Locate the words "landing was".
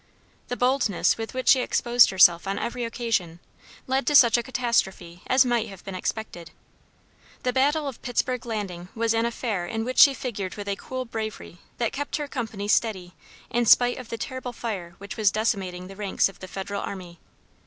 8.43-9.13